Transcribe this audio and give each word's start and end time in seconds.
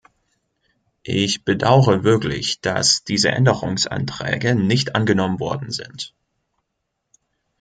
Ich 1.03 1.45
bedauere 1.45 2.03
wirklich, 2.03 2.59
dass 2.59 3.03
diese 3.03 3.29
Änderungsanträge 3.29 4.55
nicht 4.55 4.95
angenommen 4.95 5.39
worden 5.39 5.69
sind. 5.69 6.15